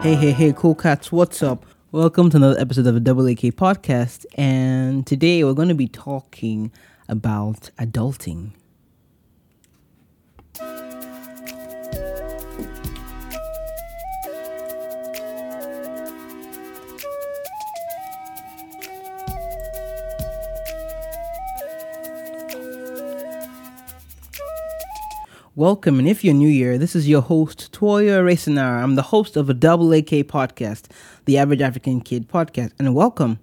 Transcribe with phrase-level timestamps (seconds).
[0.00, 1.66] Hey, hey, hey, cool cats, what's up?
[1.90, 4.26] Welcome to another episode of the Double AK podcast.
[4.36, 6.70] And today we're going to be talking
[7.08, 8.52] about adulting.
[25.58, 28.80] Welcome, and if you're new here, this is your host, Toya Racenar.
[28.80, 30.84] I'm the host of a Double AK podcast,
[31.24, 33.40] the Average African Kid podcast, and welcome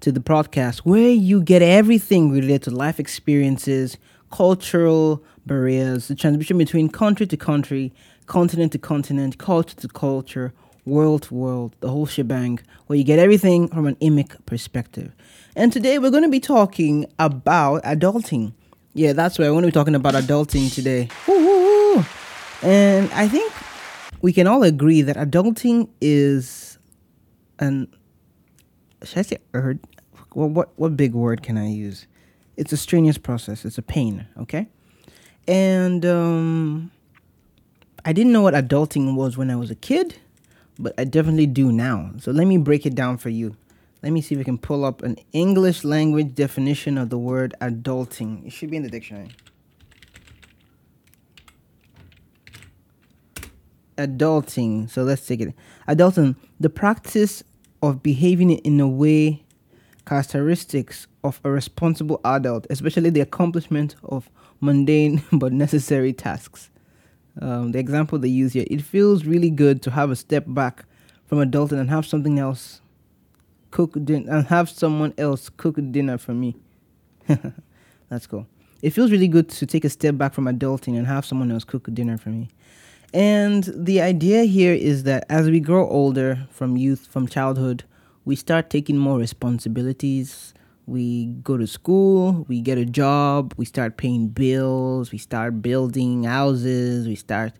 [0.00, 3.98] to the podcast where you get everything related to life experiences,
[4.32, 7.92] cultural barriers, the transmission between country to country,
[8.24, 10.54] continent to continent, culture to culture,
[10.86, 15.12] world to world, the whole shebang, where you get everything from an emic perspective.
[15.54, 18.54] And today we're going to be talking about adulting.
[18.94, 21.10] Yeah, that's why I want to be talking about adulting today.
[21.28, 21.57] Woo-hoo-hoo.
[22.62, 23.52] And I think
[24.20, 26.78] we can all agree that adulting is
[27.58, 27.88] an
[29.04, 29.38] should I say?
[30.34, 32.06] Well, what what big word can I use?
[32.56, 33.64] It's a strenuous process.
[33.64, 34.26] It's a pain.
[34.36, 34.68] Okay,
[35.46, 36.90] and um,
[38.04, 40.16] I didn't know what adulting was when I was a kid,
[40.78, 42.12] but I definitely do now.
[42.18, 43.56] So let me break it down for you.
[44.02, 47.54] Let me see if we can pull up an English language definition of the word
[47.60, 48.46] adulting.
[48.46, 49.30] It should be in the dictionary.
[53.98, 54.88] Adulting.
[54.88, 55.54] So let's take it.
[55.88, 57.42] Adulting, the practice
[57.82, 59.44] of behaving in a way
[60.06, 66.70] characteristics of a responsible adult, especially the accomplishment of mundane but necessary tasks.
[67.40, 70.84] Um, the example they use here, it feels really good to have a step back
[71.26, 72.80] from adulting and have something else
[73.70, 76.56] cook dinner and have someone else cook dinner for me.
[78.08, 78.46] That's cool.
[78.80, 81.64] It feels really good to take a step back from adulting and have someone else
[81.64, 82.48] cook dinner for me.
[83.14, 87.84] And the idea here is that as we grow older from youth, from childhood,
[88.24, 90.52] we start taking more responsibilities.
[90.86, 96.24] We go to school, we get a job, we start paying bills, we start building
[96.24, 97.52] houses, we start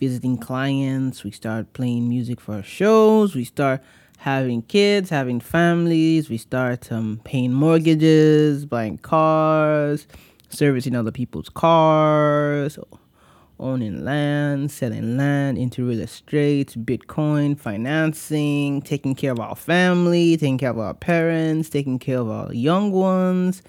[0.00, 3.82] visiting clients, we start playing music for shows, we start
[4.18, 10.06] having kids, having families, we start um, paying mortgages, buying cars,
[10.48, 12.78] servicing other people's cars,
[13.58, 20.58] owning land, selling land into real estate, Bitcoin, financing, taking care of our family, taking
[20.58, 23.62] care of our parents, taking care of our young ones,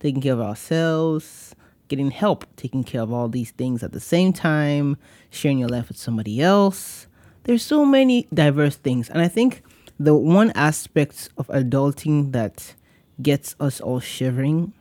[0.00, 1.54] taking care of ourselves,
[1.88, 4.96] getting help, taking care of all these things at the same time,
[5.30, 7.06] sharing your life with somebody else.
[7.44, 9.10] There's so many diverse things.
[9.10, 9.62] And I think
[9.98, 12.74] the one aspect of adulting that
[13.20, 14.72] gets us all shivering,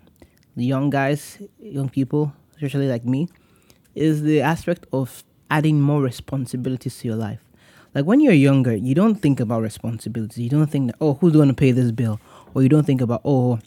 [0.55, 3.27] the young guys, young people, especially like me,
[3.95, 7.39] is the aspect of adding more responsibilities to your life.
[7.93, 10.37] Like when you're younger, you don't think about responsibilities.
[10.37, 12.21] You don't think that, oh, who's going to pay this bill?
[12.53, 13.59] Or you don't think about, oh,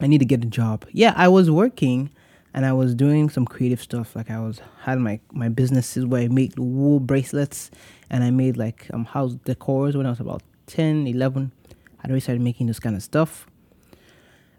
[0.00, 0.84] I need to get a job.
[0.92, 2.10] Yeah, I was working
[2.52, 4.16] and I was doing some creative stuff.
[4.16, 7.70] Like I was had my my businesses where I made wool bracelets
[8.10, 11.52] and I made like um house decors when I was about 10, 11,
[12.00, 13.46] I'd already started making this kind of stuff.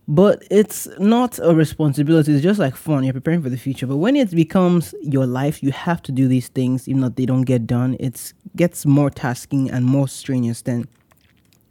[0.07, 2.33] But it's not a responsibility.
[2.33, 3.03] It's just like fun.
[3.03, 3.85] You're preparing for the future.
[3.85, 7.25] But when it becomes your life, you have to do these things, even though they
[7.25, 7.97] don't get done.
[7.99, 10.87] It gets more tasking and more strenuous than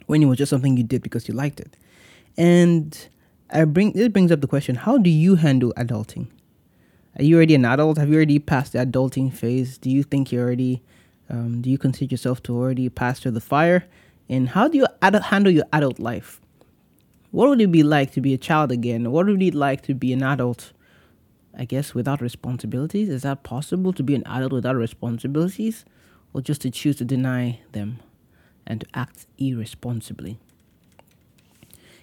[0.06, 1.78] when it was just something you did because you liked it.
[2.36, 3.08] And
[3.50, 6.28] I bring this brings up the question: How do you handle adulting?
[7.18, 7.96] Are you already an adult?
[7.96, 9.78] Have you already passed the adulting phase?
[9.78, 10.82] Do you think you're already?
[11.30, 13.86] Um, do you consider yourself to already pass through the fire?
[14.28, 16.40] And how do you ad- handle your adult life?
[17.30, 19.10] What would it be like to be a child again?
[19.10, 20.72] What would it be like to be an adult,
[21.56, 23.08] I guess, without responsibilities?
[23.08, 25.84] Is that possible to be an adult without responsibilities?
[26.32, 28.00] Or just to choose to deny them
[28.66, 30.38] and to act irresponsibly?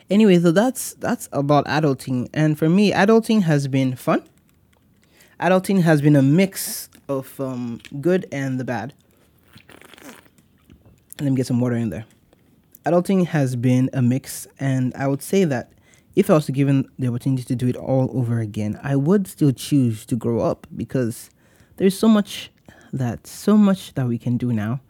[0.09, 2.29] Anyway, so that's that's about adulting.
[2.33, 4.23] And for me, adulting has been fun.
[5.39, 8.93] Adulting has been a mix of um, good and the bad.
[11.19, 12.05] Let me get some water in there.
[12.85, 15.71] Adulting has been a mix, and I would say that
[16.15, 19.53] if I was given the opportunity to do it all over again, I would still
[19.53, 21.29] choose to grow up because
[21.77, 22.51] there's so much
[22.91, 24.81] that so much that we can do now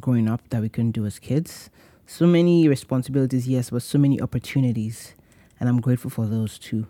[0.00, 1.68] growing up that we couldn't do as kids.
[2.06, 5.14] So many responsibilities, yes, but so many opportunities,
[5.60, 6.86] and I'm grateful for those too.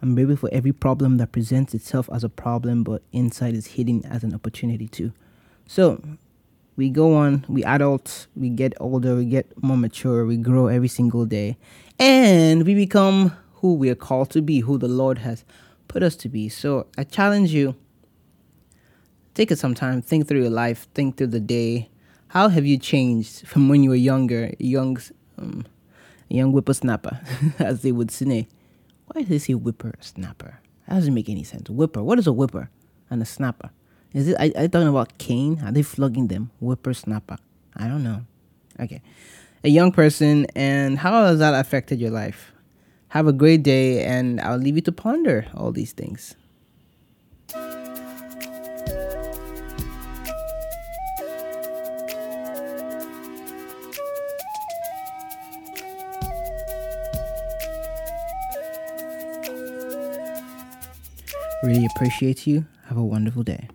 [0.00, 4.06] I'm grateful for every problem that presents itself as a problem, but inside is hidden
[4.06, 5.12] as an opportunity too.
[5.66, 6.00] So
[6.78, 10.86] we go on, we adult, we get older, we get more mature, we grow every
[10.86, 11.58] single day,
[11.98, 15.44] and we become who we are called to be, who the Lord has
[15.88, 16.48] put us to be.
[16.48, 17.74] So I challenge you
[19.34, 21.90] take it some time, think through your life, think through the day.
[22.28, 24.98] How have you changed from when you were younger, young,
[25.36, 25.66] um,
[26.28, 27.20] young whippersnapper,
[27.58, 28.46] as they would say?
[29.06, 30.60] Why do they say whippersnapper?
[30.86, 31.68] That doesn't make any sense.
[31.68, 32.04] Whipper.
[32.04, 32.70] What is a whipper
[33.10, 33.70] and a snapper?
[34.14, 34.36] Is it?
[34.40, 35.60] I, I talking about cane?
[35.64, 36.50] Are they flogging them?
[36.60, 37.36] Whippersnapper.
[37.76, 38.22] I don't know.
[38.80, 39.02] Okay,
[39.64, 42.52] a young person, and how has that affected your life?
[43.08, 46.36] Have a great day, and I'll leave you to ponder all these things.
[61.62, 62.66] Really appreciate you.
[62.86, 63.68] Have a wonderful day.